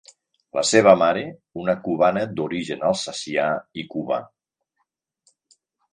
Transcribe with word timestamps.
La 0.57 0.61
seva 0.69 0.93
mare, 1.01 1.25
una 1.63 1.75
cubana 1.83 2.25
d'origen 2.39 2.81
alsacià 2.89 3.45
i 3.83 3.87
cubà. 3.93 4.19